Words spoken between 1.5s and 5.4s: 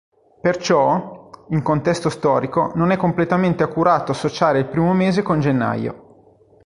contesto storico, non è completamente accurato associare il primo mese con